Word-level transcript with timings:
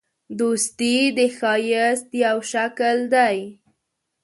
دوستي 0.39 0.95
د 1.17 1.19
ښایست 1.37 2.07
یو 2.23 2.37
شکل 2.51 2.97
دی. 3.13 3.37